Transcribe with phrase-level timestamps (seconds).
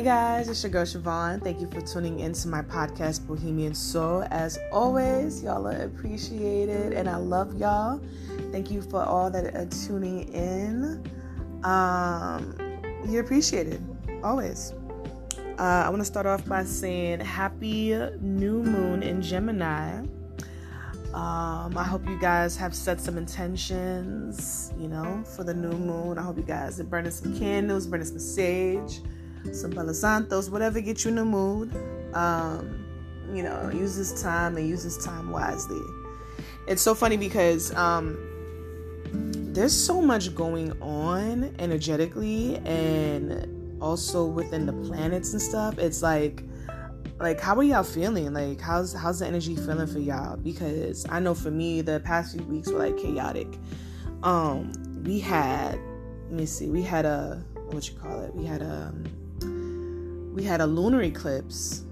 [0.00, 1.44] Hey guys, it's your girl Siobhan.
[1.44, 4.24] Thank you for tuning into my podcast, Bohemian Soul.
[4.30, 8.00] As always, y'all are appreciated and I love y'all.
[8.50, 11.04] Thank you for all that are tuning in.
[11.64, 12.56] Um,
[13.10, 13.84] you're appreciated,
[14.24, 14.72] always.
[15.58, 19.98] Uh, I want to start off by saying happy new moon in Gemini.
[21.12, 26.16] Um, I hope you guys have set some intentions, you know, for the new moon.
[26.16, 29.02] I hope you guys are burning some candles, burning some sage
[29.52, 31.74] some Palo Santos, whatever gets you in the mood.
[32.14, 32.86] Um,
[33.32, 35.80] you know, use this time and use this time wisely.
[36.66, 38.18] It's so funny because um,
[39.52, 45.78] there's so much going on energetically and also within the planets and stuff.
[45.78, 46.44] It's like,
[47.18, 48.32] like how are y'all feeling?
[48.32, 50.36] Like how's how's the energy feeling for y'all?
[50.36, 53.48] Because I know for me, the past few weeks were like chaotic.
[54.22, 54.72] Um,
[55.04, 55.78] we had,
[56.24, 58.34] let me see, we had a what you call it?
[58.34, 59.04] We had a um,
[60.32, 61.84] we had a lunar eclipse.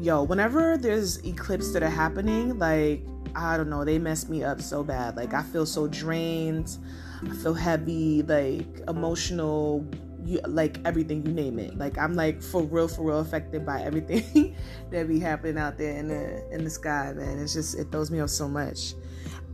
[0.00, 3.02] Yo, whenever there's eclipses that are happening, like
[3.36, 5.16] I don't know, they mess me up so bad.
[5.16, 6.76] Like I feel so drained.
[7.22, 9.86] I feel heavy, like emotional,
[10.24, 11.76] you, like everything you name it.
[11.78, 14.56] Like I'm like for real, for real affected by everything
[14.90, 17.38] that be happening out there in the in the sky, man.
[17.38, 18.94] It's just it throws me off so much.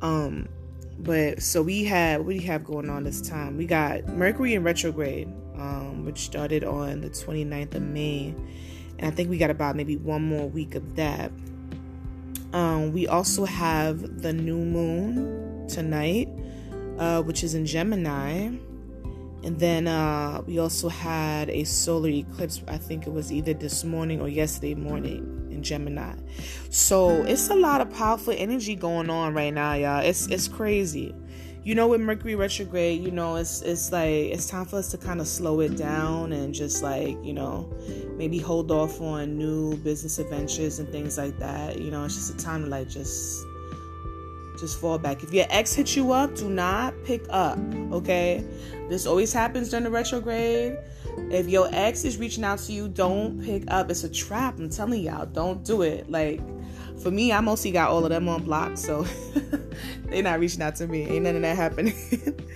[0.03, 0.49] Um,
[1.03, 3.57] but so we have what do we have going on this time?
[3.57, 5.29] We got Mercury in retrograde
[5.61, 8.35] um, which started on the 29th of May.
[8.99, 11.31] And I think we got about maybe one more week of that.
[12.53, 16.29] Um, we also have the new moon tonight,
[16.99, 18.51] uh, which is in Gemini.
[19.43, 22.63] And then uh, we also had a solar eclipse.
[22.67, 26.15] I think it was either this morning or yesterday morning in Gemini.
[26.71, 30.01] So it's a lot of powerful energy going on right now, y'all.
[30.01, 31.15] It's it's crazy.
[31.63, 34.97] You know with mercury retrograde you know it's it's like it's time for us to
[34.97, 37.71] kind of slow it down and just like you know
[38.17, 41.79] maybe hold off on new business adventures and things like that.
[41.79, 43.45] You know it's just a time to like just
[44.59, 45.23] just fall back.
[45.23, 47.59] If your ex hits you up do not pick up
[47.93, 48.43] okay?
[48.89, 50.79] This always happens during the retrograde
[51.31, 54.69] if your ex is reaching out to you don't pick up it's a trap i'm
[54.69, 56.41] telling y'all don't do it like
[57.01, 59.07] for me i mostly got all of them on block so
[60.11, 61.03] they're not reaching out to me.
[61.03, 61.95] Ain't none of that happening.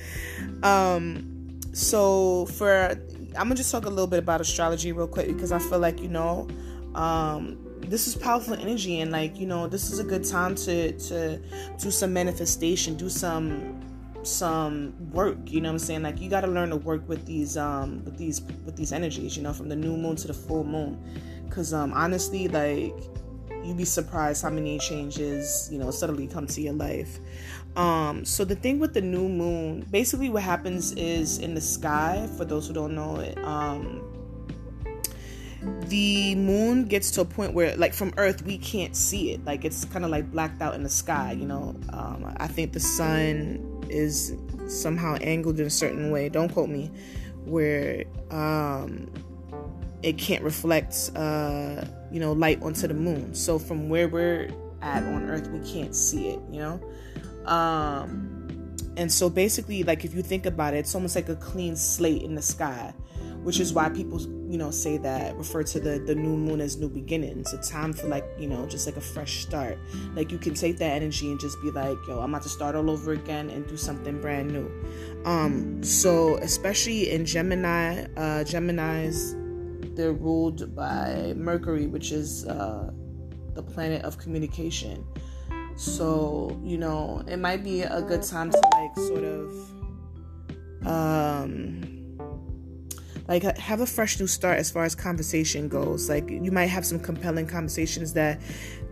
[0.62, 2.90] um, so for
[3.36, 6.00] I'm gonna just talk a little bit about astrology real quick because I feel like
[6.00, 6.48] you know,
[6.94, 10.92] um, this is powerful energy and like you know this is a good time to
[10.92, 11.38] to
[11.78, 13.80] do some manifestation, do some
[14.26, 16.02] some work you know what i'm saying?
[16.02, 19.36] Like you got to learn to work with these um with these with these energies
[19.36, 20.98] you know from the new moon to the full moon.
[21.48, 22.94] Because um honestly like
[23.64, 27.18] you'd be surprised how many changes you know suddenly come to your life.
[27.76, 32.28] Um so the thing with the new moon basically what happens is in the sky
[32.36, 34.02] for those who don't know it um
[35.88, 39.44] the moon gets to a point where like from earth we can't see it.
[39.44, 41.74] Like it's kind of like blacked out in the sky you know?
[41.90, 44.34] Um, i think the sun is
[44.66, 46.90] somehow angled in a certain way don't quote me
[47.44, 49.08] where um
[50.04, 51.82] it can't reflect uh,
[52.12, 53.34] you know light onto the moon.
[53.34, 54.50] So from where we're
[54.82, 56.80] at on earth we can't see it you know?
[57.50, 61.74] Um and so basically like if you think about it it's almost like a clean
[61.74, 62.94] slate in the sky
[63.42, 64.18] which is why people
[64.54, 67.92] you know say that refer to the the new moon as new beginnings a time
[67.92, 69.76] for like you know just like a fresh start
[70.14, 72.76] like you can take that energy and just be like yo i'm about to start
[72.76, 74.70] all over again and do something brand new
[75.24, 79.34] um so especially in gemini uh gemini's
[79.96, 82.90] they're ruled by Mercury, which is uh,
[83.54, 85.06] the planet of communication.
[85.76, 89.70] So, you know, it might be a good time to like sort of
[90.84, 91.93] um
[93.28, 96.08] like have a fresh new start as far as conversation goes.
[96.08, 98.40] Like you might have some compelling conversations that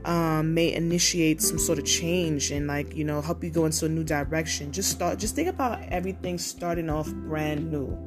[0.05, 3.87] um, may initiate some sort of change and like you know help you go into
[3.87, 4.73] a new direction.
[4.73, 5.19] Just start.
[5.19, 7.99] Just think about everything starting off brand new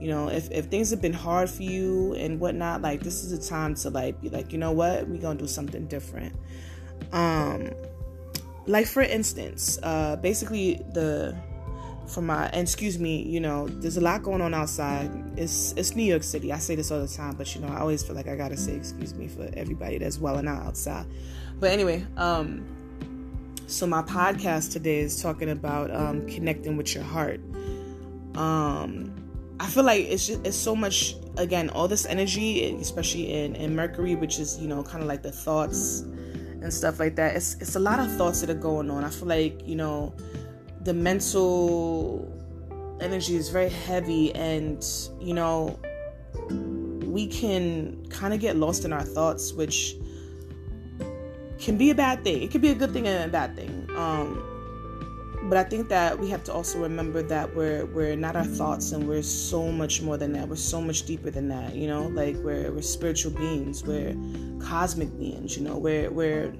[0.00, 3.32] you know if, if things have been hard for you and whatnot like this is
[3.32, 6.34] a time to like be like you know what we're gonna do something different
[7.12, 7.70] um
[8.66, 11.34] like for instance uh basically the
[12.08, 15.10] for my and excuse me you know there's a lot going on outside.
[15.36, 16.52] It's it's new york city.
[16.52, 18.56] I say this all the time but you know i always feel like i gotta
[18.56, 21.06] say excuse me for everybody that's welling out outside.
[21.58, 22.66] But anyway um
[23.66, 27.40] so my podcast today is talking about um connecting with your heart.
[28.36, 29.12] Um
[29.58, 33.74] I feel like it's just it's so much again all this energy especially in in
[33.74, 36.04] Mercury which is you know kind of like the thoughts
[36.66, 37.36] and stuff like that.
[37.36, 39.04] It's it's a lot of thoughts that are going on.
[39.04, 40.14] I feel like you know
[40.86, 42.32] the mental
[43.00, 44.86] energy is very heavy and
[45.20, 45.78] you know
[47.04, 49.96] we can kind of get lost in our thoughts, which
[51.58, 52.42] can be a bad thing.
[52.42, 53.88] It could be a good thing and a bad thing.
[53.96, 54.44] Um,
[55.48, 58.92] but I think that we have to also remember that we're we're not our thoughts
[58.92, 60.48] and we're so much more than that.
[60.48, 64.14] We're so much deeper than that, you know, like we're we're spiritual beings, we're
[64.60, 66.52] cosmic beings, you know, we're we're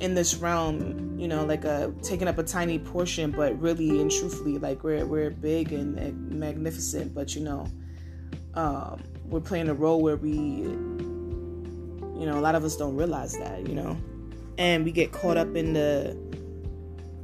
[0.00, 4.10] in this realm, you know, like a taking up a tiny portion, but really and
[4.10, 7.66] truthfully, like we're we're big and, and magnificent, but you know,
[8.54, 13.36] um, we're playing a role where we, you know, a lot of us don't realize
[13.38, 13.96] that, you know,
[14.58, 16.10] and we get caught up in the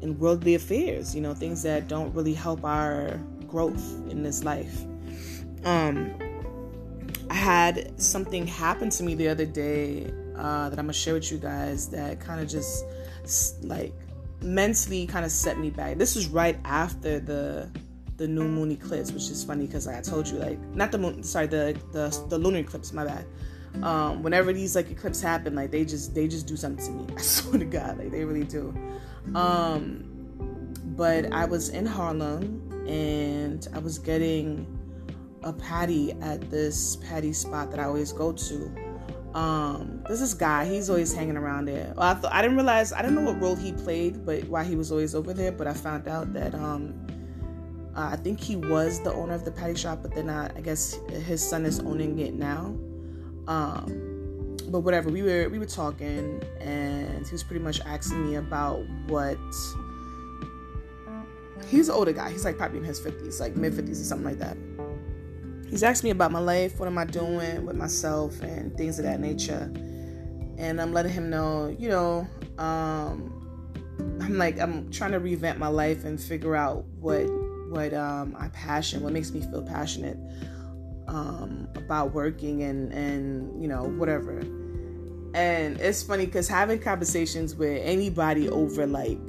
[0.03, 4.85] in worldly affairs, you know, things that don't really help our growth in this life.
[5.65, 6.15] Um,
[7.29, 11.31] I had something happen to me the other day uh, that I'm gonna share with
[11.31, 12.85] you guys that kind of just
[13.63, 13.93] like
[14.41, 15.99] mentally kind of set me back.
[15.99, 17.69] This was right after the
[18.17, 20.99] the new moon eclipse, which is funny because like I told you, like not the
[20.99, 22.93] moon, sorry, the the the lunar eclipse.
[22.93, 23.27] My bad.
[23.85, 27.07] Um, whenever these like eclipses happen, like they just they just do something to me.
[27.17, 28.75] I swear to God, like they really do.
[29.35, 30.05] Um,
[30.97, 34.67] but I was in Harlem and I was getting
[35.43, 38.90] a patty at this patty spot that I always go to.
[39.35, 41.93] Um, there's this guy, he's always hanging around there.
[41.97, 44.65] Well, I, th- I didn't realize, I didn't know what role he played, but why
[44.65, 45.53] he was always over there.
[45.53, 47.07] But I found out that um,
[47.97, 50.61] uh, I think he was the owner of the patty shop, but then I, I
[50.61, 52.77] guess his son is owning it now.
[53.47, 58.37] Um, but whatever, we were we were talking, and he was pretty much asking me
[58.37, 59.39] about what.
[61.69, 62.31] He's an older guy.
[62.31, 64.57] He's like probably in his fifties, like mid fifties or something like that
[65.71, 69.05] he's asked me about my life, what am I doing with myself, and things of
[69.05, 69.73] that nature.
[70.59, 72.27] And I'm letting him know, you know,
[72.59, 73.37] um,
[74.21, 77.25] I'm like I'm trying to revamp my life and figure out what
[77.71, 80.19] what um, I passion, what makes me feel passionate
[81.07, 84.39] um, about working and and you know whatever.
[85.33, 89.21] And it's funny because having conversations with anybody over like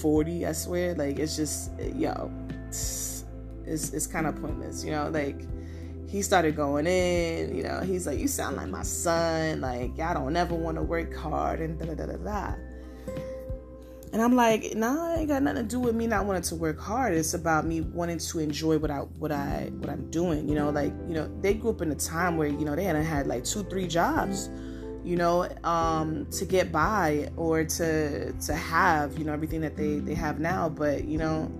[0.00, 2.30] 40, I swear, like it's just yo,
[2.66, 3.24] it's
[3.64, 5.42] it's kind of pointless, you know, like
[6.08, 10.14] he started going in, you know, he's like, You sound like my son, like, I
[10.14, 12.54] don't ever want to work hard, and da da da da da.
[14.10, 16.54] And I'm like, nah, it ain't got nothing to do with me not wanting to
[16.54, 17.12] work hard.
[17.12, 20.48] It's about me wanting to enjoy what I what I what I'm doing.
[20.48, 22.84] You know, like, you know, they grew up in a time where, you know, they
[22.84, 24.48] hadn't had like two, three jobs,
[25.04, 29.98] you know, um, to get by or to to have, you know, everything that they,
[29.98, 30.70] they have now.
[30.70, 31.52] But, you know,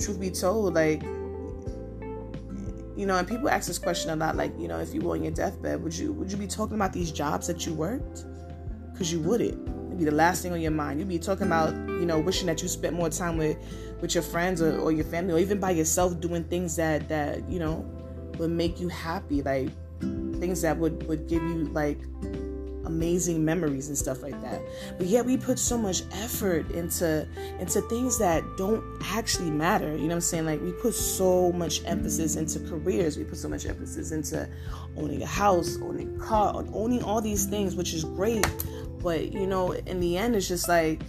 [0.00, 1.02] truth be told, like
[2.96, 5.12] you know, and people ask this question a lot, like, you know, if you were
[5.12, 8.24] on your deathbed, would you would you be talking about these jobs that you worked?
[8.92, 9.68] Because you wouldn't.
[9.86, 10.98] It'd be the last thing on your mind.
[10.98, 13.56] You'd be talking about, you know, wishing that you spent more time with
[14.00, 17.48] with your friends or, or your family or even by yourself doing things that that,
[17.48, 17.84] you know,
[18.38, 19.70] would make you happy, like
[20.40, 22.00] things that would would give you like
[22.84, 24.60] amazing memories and stuff like that.
[24.98, 27.26] But yet we put so much effort into
[27.58, 29.92] into things that don't actually matter.
[29.92, 30.46] You know what I'm saying?
[30.46, 33.16] Like we put so much emphasis into careers.
[33.16, 34.48] We put so much emphasis into
[34.96, 38.46] owning a house, owning a car, owning all these things, which is great.
[39.02, 41.02] But you know, in the end, it's just like,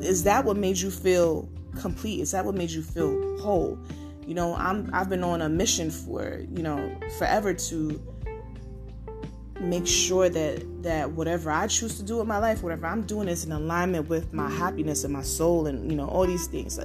[0.00, 1.48] is that what made you feel
[1.80, 2.20] complete?
[2.20, 3.78] Is that what made you feel whole?
[4.26, 8.02] You know, I'm I've been on a mission for you know forever to
[9.60, 13.28] make sure that that whatever I choose to do with my life, whatever I'm doing
[13.28, 16.78] is in alignment with my happiness and my soul and you know all these things.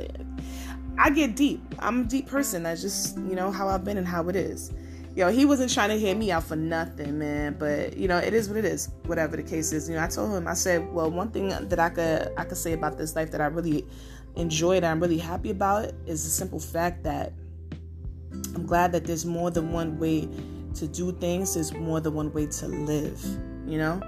[0.98, 1.62] I get deep.
[1.80, 2.63] I'm a deep person.
[2.63, 4.72] That's just you know how I've been and how it is.
[5.15, 7.56] Yo, he wasn't trying to hear me out for nothing, man.
[7.60, 8.89] But you know, it is what it is.
[9.06, 10.48] Whatever the case is, you know, I told him.
[10.48, 13.42] I said, well, one thing that I could I could say about this life that
[13.42, 13.86] I really
[14.36, 17.34] enjoy that I'm really happy about is the simple fact that
[18.56, 20.27] I'm glad that there's more than one way
[20.75, 23.24] to do things, there's more than one way to live,
[23.65, 24.01] you know?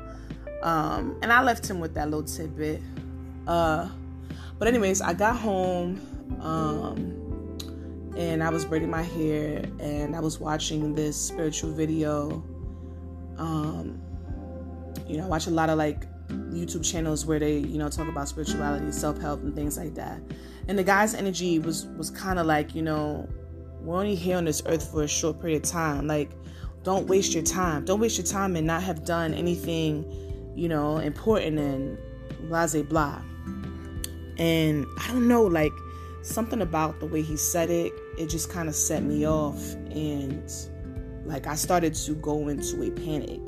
[0.64, 2.82] Um, and I left him with that little tidbit.
[3.48, 3.88] Uh,
[4.58, 6.00] but, anyways, I got home
[6.42, 7.58] um,
[8.18, 12.44] and I was braiding my hair and I was watching this spiritual video.
[13.38, 14.02] Um,
[15.08, 18.08] you know, I watch a lot of like YouTube channels where they, you know, talk
[18.08, 20.20] about spirituality, self help, and things like that.
[20.68, 23.28] And the guy's energy was was kind of like, you know,
[23.82, 26.08] we're only here on this earth for a short period of time.
[26.08, 26.32] Like,
[26.86, 27.84] don't waste your time.
[27.84, 30.06] Don't waste your time and not have done anything,
[30.56, 31.98] you know, important and
[32.48, 33.22] blah, blah, blah.
[34.38, 35.72] And I don't know, like
[36.22, 39.74] something about the way he said it, it just kind of set me off.
[39.90, 40.48] And
[41.26, 43.42] like I started to go into a panic.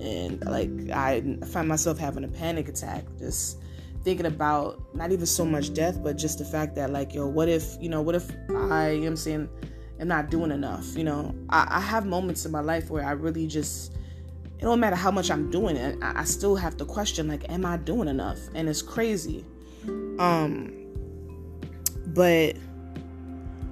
[0.00, 3.60] And like I find myself having a panic attack, just
[4.02, 7.48] thinking about not even so much death, but just the fact that like, yo, what
[7.48, 9.48] if, you know, what if I am saying
[10.00, 10.96] am not doing enough.
[10.96, 13.92] You know, I, I have moments in my life where I really just
[14.58, 17.48] it don't matter how much I'm doing it, I, I still have to question like,
[17.50, 18.38] am I doing enough?
[18.54, 19.44] And it's crazy.
[20.18, 20.72] Um,
[22.06, 22.56] but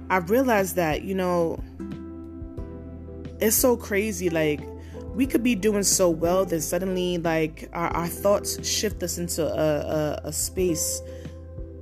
[0.09, 1.63] I realized that you know
[3.39, 4.29] it's so crazy.
[4.29, 4.61] Like
[5.15, 9.45] we could be doing so well, then suddenly like our, our thoughts shift us into
[9.45, 11.01] a, a, a space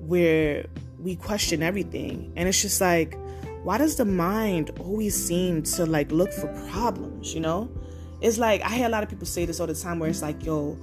[0.06, 0.66] where
[1.00, 3.18] we question everything, and it's just like
[3.64, 7.70] why does the mind always seem to like look for problems, you know?
[8.22, 10.22] It's like I hear a lot of people say this all the time where it's
[10.22, 10.78] like, yo,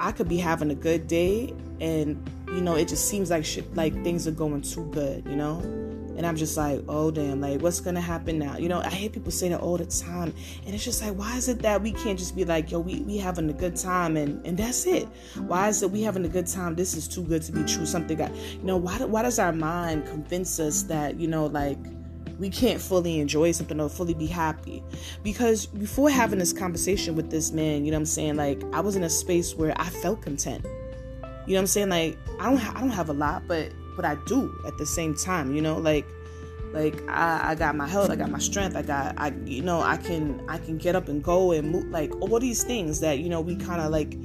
[0.00, 3.74] I could be having a good day and you know, it just seems like shit
[3.74, 5.87] like things are going too good, you know?
[6.18, 8.58] And I'm just like, oh damn, like what's gonna happen now?
[8.58, 10.34] You know, I hear people say that all the time.
[10.66, 13.02] And it's just like, why is it that we can't just be like, yo, we,
[13.02, 15.06] we having a good time and, and that's it?
[15.46, 16.74] Why is it we having a good time?
[16.74, 17.86] This is too good to be true.
[17.86, 21.78] Something got you know, why why does our mind convince us that, you know, like
[22.40, 24.82] we can't fully enjoy something or fully be happy.
[25.22, 28.36] Because before having this conversation with this man, you know what I'm saying?
[28.36, 30.64] Like I was in a space where I felt content.
[31.46, 31.88] You know what I'm saying?
[31.90, 34.86] Like I don't ha- I don't have a lot, but but I do at the
[34.86, 36.06] same time, you know, like
[36.72, 39.80] like I, I got my health, I got my strength, I got I you know,
[39.80, 43.18] I can I can get up and go and move like all these things that,
[43.18, 44.16] you know, we kinda like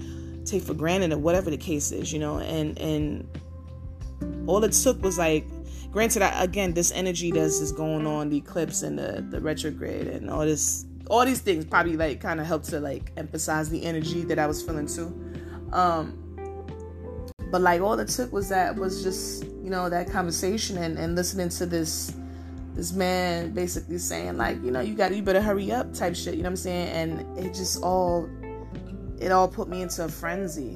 [0.46, 3.28] take for granted or whatever the case is, you know, and and
[4.46, 5.44] all it took was like
[5.90, 10.06] granted I, again this energy that's is going on the eclipse and the the retrograde
[10.06, 13.84] and all this all these things probably like kind of helped to like emphasize the
[13.84, 15.08] energy that I was feeling too.
[15.72, 16.23] Um
[17.54, 21.14] but like all it took was that was just you know that conversation and, and
[21.14, 22.16] listening to this
[22.74, 26.34] this man basically saying like you know you got you better hurry up type shit
[26.34, 26.88] you know what i'm saying?
[26.88, 28.28] And it just all
[29.20, 30.76] it all put me into a frenzy.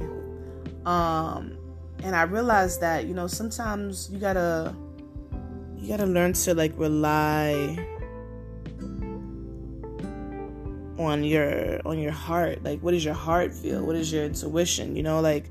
[0.86, 1.57] Um
[2.03, 4.75] and i realized that you know sometimes you gotta
[5.77, 7.75] you gotta learn to like rely
[11.00, 12.63] on your on your heart.
[12.63, 13.84] Like what does your heart feel?
[13.84, 14.96] What is your intuition?
[14.96, 15.50] You know like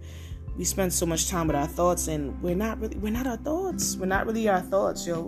[0.56, 3.36] we spend so much time with our thoughts and we're not really we're not our
[3.36, 3.96] thoughts.
[3.96, 5.24] We're not really our thoughts yo.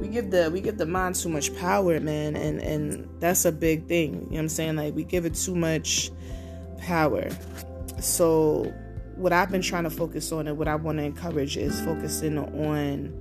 [0.00, 3.52] We give the we give the mind too much power man and and that's a
[3.52, 4.14] big thing.
[4.14, 4.76] You know what i'm saying?
[4.76, 6.10] Like we give it too much
[6.78, 7.28] power.
[8.00, 8.72] So
[9.16, 12.38] what i've been trying to focus on and what i want to encourage is focusing
[12.38, 13.14] on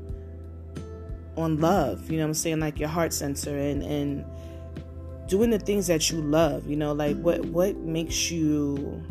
[1.36, 2.10] on love.
[2.10, 2.62] You know what i'm saying?
[2.62, 4.25] Like your heart center and and
[5.27, 6.93] doing the things that you love you know?
[6.93, 9.03] Like what what makes you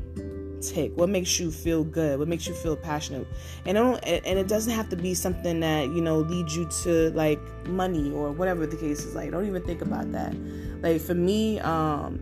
[0.60, 0.92] tick?
[0.94, 2.18] What makes you feel good?
[2.18, 3.26] What makes you feel passionate?
[3.66, 6.68] And it don't, and it doesn't have to be something that you know leads you
[6.82, 9.14] to like money or whatever the case is.
[9.14, 10.34] Like, don't even think about that.
[10.82, 12.20] Like for me, um,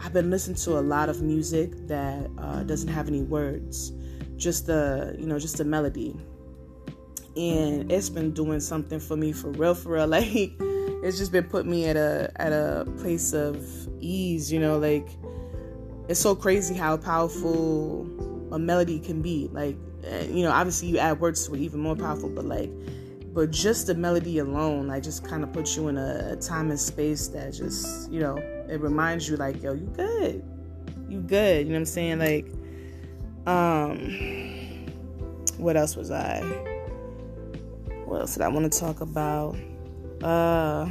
[0.00, 3.92] I've been listening to a lot of music that uh, doesn't have any words,
[4.36, 6.16] just the you know just the melody,
[7.36, 10.06] and it's been doing something for me for real, for real.
[10.12, 10.52] Like
[11.02, 13.64] it's just been put me at a at a place of
[14.00, 15.08] ease, you know, like
[16.08, 18.06] it's so crazy how powerful
[18.52, 19.48] a melody can be.
[19.52, 22.28] Like, eh, you know, obviously you add words to it, even more powerful.
[22.28, 22.70] But like,
[23.32, 26.70] but just the melody alone, like, just kind of puts you in a, a time
[26.70, 30.44] and space that just, you know, it reminds you, like, yo, you good,
[31.08, 31.66] you good.
[31.66, 32.18] You know what I'm saying?
[32.18, 32.46] Like,
[33.46, 33.98] um,
[35.56, 36.40] what else was I?
[38.04, 39.56] What else did I want to talk about?
[40.22, 40.86] Uh,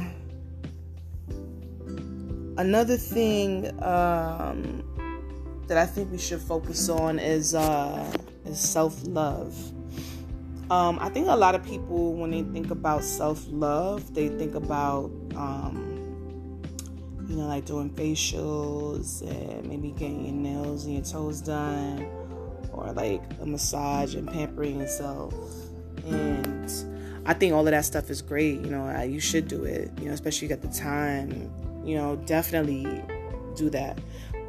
[2.56, 4.82] another thing um,
[5.68, 8.12] that I think we should focus on is uh,
[8.44, 9.54] is self love.
[10.70, 14.54] Um, I think a lot of people, when they think about self love, they think
[14.54, 16.62] about um,
[17.28, 22.06] you know, like doing facials and maybe getting your nails and your toes done,
[22.72, 25.34] or like a massage and pampering yourself.
[26.06, 26.70] And
[27.24, 28.60] I think all of that stuff is great.
[28.60, 29.90] You know, you should do it.
[30.00, 31.50] You know, especially you got the time.
[31.84, 33.02] You know, definitely
[33.56, 33.98] do that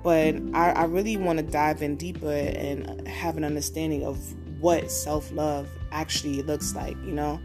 [0.03, 4.19] but I, I really want to dive in deeper and have an understanding of
[4.59, 7.39] what self love actually looks like, you know.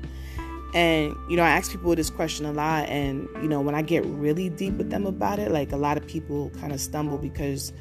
[0.74, 3.82] And you know, I ask people this question a lot, and you know, when I
[3.82, 7.16] get really deep with them about it, like a lot of people kind of stumble
[7.16, 7.72] because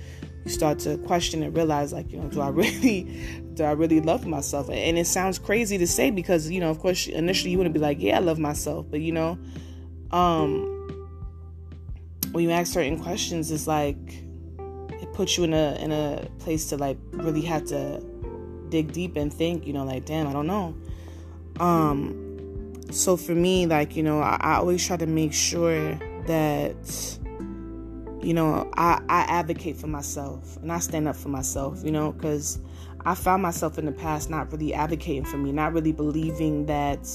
[0.46, 3.04] you start to question and realize, like, you know, do I really,
[3.56, 4.70] do I really love myself?
[4.70, 7.80] And it sounds crazy to say because you know, of course, initially you wouldn't be
[7.80, 9.38] like, yeah, I love myself, but you know,
[10.12, 10.74] um,
[12.32, 14.27] when you ask certain questions, it's like
[15.18, 18.02] it puts you in a in a place to like really have to
[18.70, 20.76] dig deep and think, you know, like damn, I don't know.
[21.60, 22.24] Um
[22.92, 25.96] so for me, like, you know, I, I always try to make sure
[26.28, 27.18] that
[28.22, 32.12] you know, I, I advocate for myself and I stand up for myself, you know,
[32.12, 32.60] because
[33.06, 37.08] I found myself in the past not really advocating for me, not really believing that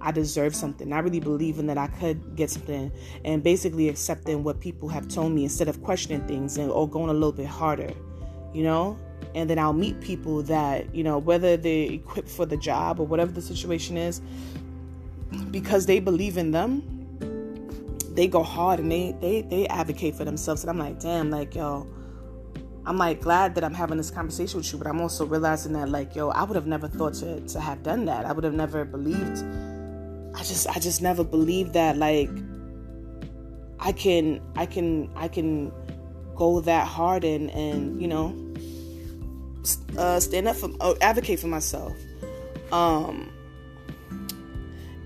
[0.00, 2.90] I deserve something, I really believe in that I could get something,
[3.24, 7.10] and basically accepting what people have told me instead of questioning things and or going
[7.10, 7.92] a little bit harder,
[8.54, 8.98] you know.
[9.34, 13.06] And then I'll meet people that you know whether they're equipped for the job or
[13.06, 14.20] whatever the situation is,
[15.50, 16.96] because they believe in them.
[18.14, 21.54] They go hard and they they they advocate for themselves, and I'm like, damn, like
[21.54, 21.86] yo
[22.86, 25.88] I'm like glad that I'm having this conversation with you, but I'm also realizing that
[25.90, 28.24] like, yo, I would have never thought to, to have done that.
[28.24, 29.44] I would have never believed.
[30.34, 32.30] I just I just never believed that like
[33.78, 35.72] I can I can I can
[36.36, 38.34] go that hard and and you know
[39.98, 41.96] uh, stand up for uh, advocate for myself.
[42.72, 43.30] Um,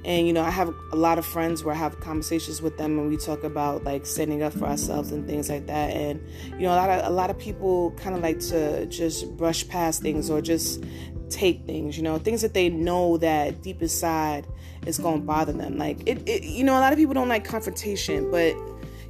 [0.04, 2.99] and you know i have a lot of friends where i have conversations with them
[2.99, 6.21] and we talk about like standing up for ourselves and things like that and
[6.52, 9.66] you know a lot of a lot of people kind of like to just brush
[9.69, 10.85] past things or just
[11.31, 14.47] take things you know things that they know that deep inside
[14.86, 17.28] is going to bother them like it, it you know a lot of people don't
[17.28, 18.54] like confrontation but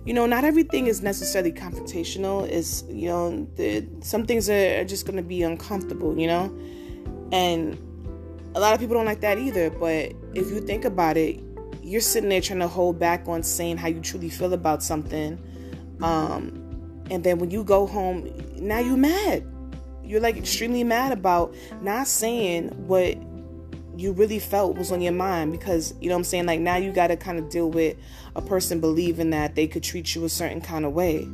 [0.04, 5.06] you know not everything is necessarily confrontational is you know the, some things are just
[5.06, 6.54] going to be uncomfortable you know
[7.32, 7.78] and
[8.54, 9.70] a lot of people don't like that either.
[9.70, 11.40] But if you think about it,
[11.82, 15.38] you're sitting there trying to hold back on saying how you truly feel about something.
[16.00, 16.60] Um,
[17.10, 19.46] and then when you go home, now you're mad.
[20.02, 23.16] You're like extremely mad about not saying what
[23.96, 26.92] you really felt was on your mind because you know I'm saying like now you
[26.92, 27.96] got to kind of deal with
[28.34, 31.28] a person believing that they could treat you a certain kind of way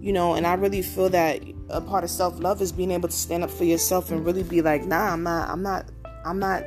[0.00, 3.14] you know and I really feel that a part of self-love is being able to
[3.14, 5.86] stand up for yourself and really be like nah I'm not I'm not
[6.24, 6.64] I'm not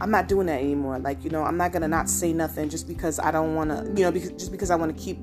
[0.00, 0.98] I'm not doing that anymore.
[0.98, 4.04] Like, you know, I'm not gonna not say nothing just because I don't wanna, you
[4.04, 5.18] know, because just because I wanna keep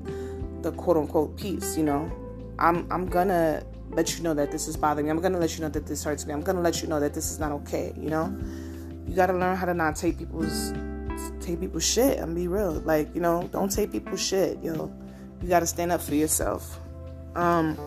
[0.62, 2.10] the quote unquote peace, you know.
[2.58, 5.10] I'm I'm gonna let you know that this is bothering me.
[5.10, 6.32] I'm gonna let you know that this hurts me.
[6.32, 8.36] I'm gonna let you know that this is not okay, you know?
[9.06, 10.72] You gotta learn how to not take people's
[11.40, 12.72] take people's shit and be real.
[12.72, 14.92] Like, you know, don't take people's shit, yo.
[15.42, 16.78] You gotta stand up for yourself.
[17.34, 17.78] Um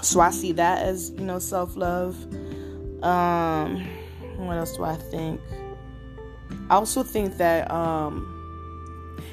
[0.00, 2.16] so I see that as, you know, self love.
[3.02, 3.86] Um
[4.36, 5.40] what else do I think?
[6.68, 8.32] I also think that um,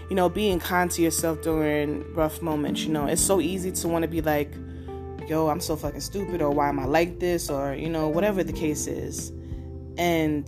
[0.09, 3.87] you know, being kind to yourself during rough moments, you know, it's so easy to
[3.87, 4.53] want to be like,
[5.27, 8.43] yo, I'm so fucking stupid or why am I like this or, you know, whatever
[8.43, 9.31] the case is.
[9.97, 10.47] And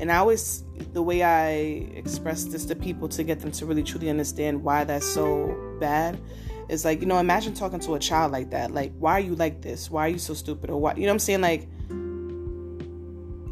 [0.00, 1.50] and I always the way I
[1.96, 6.20] express this to people to get them to really truly understand why that's so bad
[6.68, 8.72] is like, you know, imagine talking to a child like that.
[8.72, 9.90] Like, why are you like this?
[9.90, 10.70] Why are you so stupid?
[10.70, 11.40] Or why you know what I'm saying?
[11.40, 11.68] Like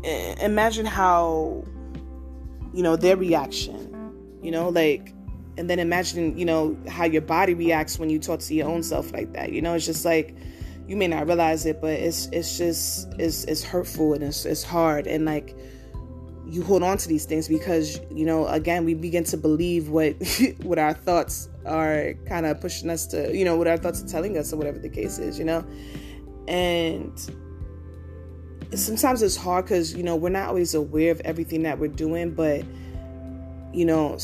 [0.07, 1.65] imagine how
[2.73, 5.13] you know their reaction you know like
[5.59, 8.83] and then imagine you know how your body reacts when you talk to your own
[8.83, 10.37] self like that you know it's just like
[10.87, 14.63] you may not realize it but it's it's just it's it's hurtful and it's, it's
[14.63, 15.57] hard and like
[16.49, 20.15] you hold on to these things because you know again we begin to believe what
[20.63, 24.07] what our thoughts are kind of pushing us to you know what our thoughts are
[24.07, 25.65] telling us or whatever the case is you know?
[26.49, 27.19] And
[28.75, 32.33] sometimes it's hard because you know we're not always aware of everything that we're doing
[32.33, 32.65] but
[33.73, 34.17] you know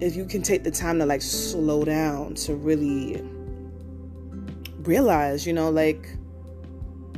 [0.00, 3.20] if you can take the time to like slow down to really
[4.82, 6.08] realize you know like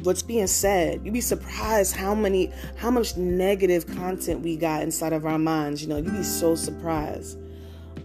[0.03, 5.13] what's being said you'd be surprised how many how much negative content we got inside
[5.13, 7.39] of our minds you know you'd be so surprised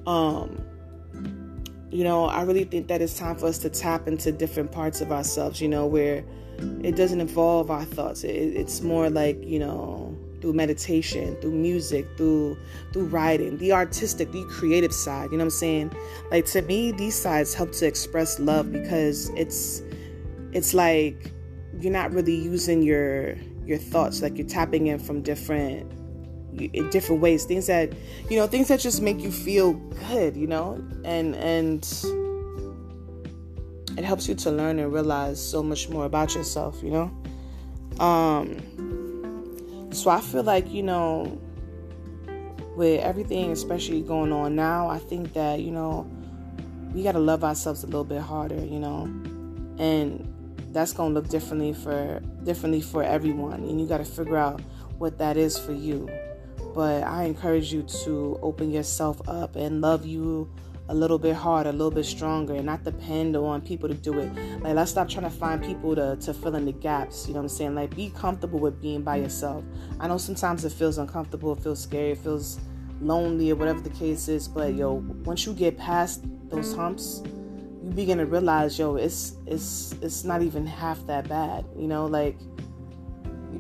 [0.08, 0.64] um
[1.92, 5.02] you know i really think that it's time for us to tap into different parts
[5.02, 6.24] of ourselves you know where
[6.82, 8.24] it doesn't involve our thoughts.
[8.24, 12.58] It, it's more like, you know, through meditation, through music, through
[12.92, 15.32] through writing, the artistic, the creative side.
[15.32, 15.94] You know what I'm saying?
[16.32, 19.82] Like to me, these sides help to express love because it's
[20.52, 21.32] it's like
[21.80, 24.22] you're not really using your your thoughts.
[24.22, 25.92] Like you're tapping in from different
[26.58, 27.46] in different ways.
[27.46, 27.94] Things that
[28.30, 29.74] you know, things that just make you feel
[30.10, 30.36] good.
[30.36, 31.84] You know, and and
[33.98, 37.12] it helps you to learn and realize so much more about yourself, you know?
[38.00, 38.58] Um
[39.94, 41.40] so I feel like, you know,
[42.76, 46.10] with everything especially going on now, I think that, you know,
[46.94, 49.04] we got to love ourselves a little bit harder, you know.
[49.78, 50.33] And
[50.74, 54.62] that's going to look differently for differently for everyone, and you got to figure out
[54.98, 56.10] what that is for you.
[56.74, 60.52] But I encourage you to open yourself up and love you
[60.90, 64.20] a little bit harder, a little bit stronger, and not depend on people to do
[64.20, 64.34] it.
[64.62, 67.28] Like, let's stop trying to find people to, to fill in the gaps.
[67.28, 67.76] You know what I'm saying?
[67.76, 69.64] Like, be comfortable with being by yourself.
[70.00, 72.60] I know sometimes it feels uncomfortable, it feels scary, it feels
[73.00, 74.48] lonely, or whatever the case is.
[74.48, 77.24] But yo, once you get past those humps,
[77.96, 81.66] begin to realize, yo, it's it's it's not even half that bad.
[81.78, 82.38] You know, like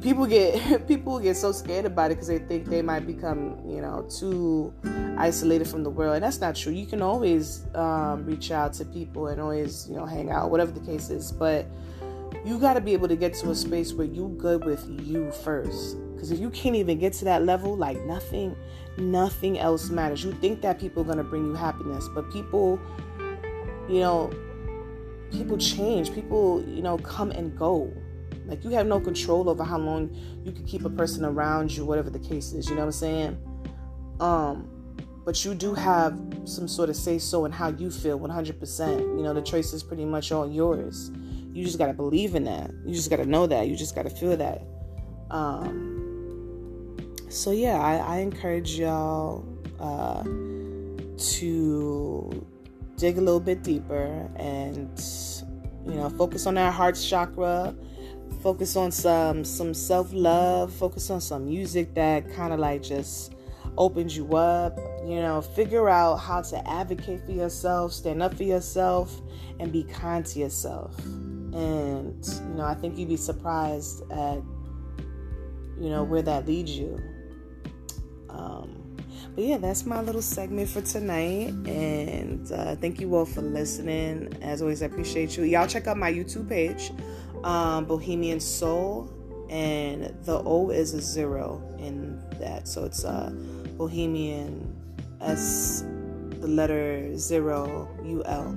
[0.01, 3.81] people get people get so scared about it because they think they might become you
[3.81, 4.73] know too
[5.17, 6.15] isolated from the world.
[6.15, 6.73] And that's not true.
[6.73, 10.71] You can always um, reach out to people and always you know hang out whatever
[10.71, 11.31] the case is.
[11.31, 11.67] But
[12.45, 15.31] you got to be able to get to a space where you good with you
[15.31, 15.97] first.
[16.13, 18.55] Because if you can't even get to that level like nothing
[18.97, 20.23] nothing else matters.
[20.23, 22.79] You think that people are going to bring you happiness but people
[23.89, 24.31] you know
[25.31, 27.91] people change people you know come and go.
[28.45, 31.85] Like you have no control over how long you can keep a person around you
[31.85, 33.37] whatever the case is you know what i'm saying?
[34.19, 34.69] Um
[35.25, 39.23] but you do have some sort of say so in how you feel 100% you
[39.23, 41.11] know the choice is pretty much all yours.
[41.53, 42.71] You just got to believe in that.
[42.85, 43.67] You just got to know that.
[43.67, 44.61] You just got to feel that.
[45.31, 45.93] Um
[47.33, 49.43] so yeah i, I encourage y'all
[49.79, 50.23] uh
[51.17, 52.45] to
[52.97, 55.03] dig a little bit deeper and
[55.85, 57.75] you know focus on that heart chakra.
[58.41, 60.73] Focus on some some self-love.
[60.73, 63.33] Focus on some music that kind of like just
[63.77, 64.77] opens you up.
[65.05, 69.21] You know figure out how to advocate for yourself stand up for yourself
[69.59, 70.97] and be kind to yourself.
[71.05, 74.41] And you know i think you'd be surprised at
[75.79, 76.99] you know where that leads you.
[78.29, 78.72] Um
[79.35, 81.53] but yeah, that's my little segment for tonight.
[81.67, 84.37] And uh, thank you all for listening.
[84.41, 85.43] As always, I appreciate you.
[85.43, 86.91] Y'all check out my YouTube page,
[87.43, 89.11] um, Bohemian Soul,
[89.49, 92.67] and the O is a zero in that.
[92.67, 93.31] So it's uh,
[93.77, 94.75] Bohemian
[95.21, 95.83] S,
[96.39, 98.55] the letter zero U L.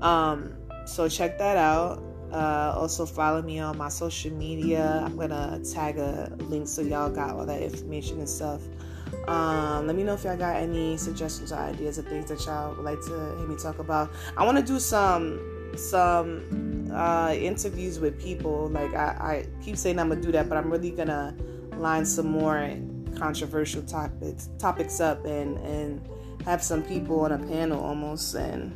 [0.00, 0.54] Um,
[0.86, 2.02] so check that out.
[2.32, 5.02] Uh, also follow me on my social media.
[5.04, 8.60] I'm gonna tag a link so y'all got all that information and stuff.
[9.26, 12.74] Um, let me know if y'all got any suggestions or ideas of things that y'all
[12.74, 14.10] would like to hear me talk about.
[14.36, 15.40] I want to do some
[15.76, 18.68] some uh, interviews with people.
[18.68, 21.36] Like I, I keep saying I'm gonna do that, but I'm really gonna
[21.76, 22.70] line some more
[23.16, 26.08] controversial topics topics up and and
[26.44, 28.74] have some people on a panel almost and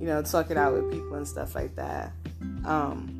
[0.00, 2.12] you know talk it out with people and stuff like that.
[2.64, 3.19] Um,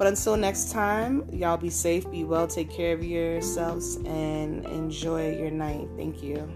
[0.00, 5.36] but until next time, y'all be safe, be well, take care of yourselves, and enjoy
[5.36, 5.88] your night.
[5.94, 6.50] Thank you.